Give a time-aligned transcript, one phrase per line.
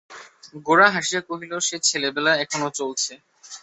[0.65, 3.13] গোরা হাসিয়া কহিল, সে ছেলেবেলা এখনো চলছে।